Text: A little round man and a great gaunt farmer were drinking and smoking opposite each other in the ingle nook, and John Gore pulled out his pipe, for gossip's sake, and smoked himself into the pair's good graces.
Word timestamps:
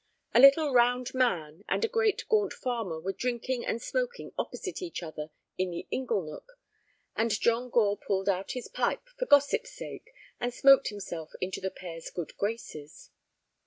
A 0.33 0.39
little 0.39 0.73
round 0.73 1.13
man 1.13 1.63
and 1.69 1.85
a 1.85 1.87
great 1.87 2.23
gaunt 2.27 2.53
farmer 2.53 2.99
were 2.99 3.11
drinking 3.11 3.67
and 3.67 3.79
smoking 3.79 4.33
opposite 4.35 4.81
each 4.81 5.03
other 5.03 5.29
in 5.59 5.69
the 5.69 5.85
ingle 5.91 6.23
nook, 6.23 6.57
and 7.15 7.29
John 7.39 7.69
Gore 7.69 7.97
pulled 7.97 8.27
out 8.27 8.53
his 8.53 8.67
pipe, 8.67 9.07
for 9.19 9.27
gossip's 9.27 9.71
sake, 9.73 10.11
and 10.39 10.51
smoked 10.51 10.87
himself 10.87 11.33
into 11.39 11.61
the 11.61 11.69
pair's 11.69 12.09
good 12.09 12.35
graces. 12.37 13.11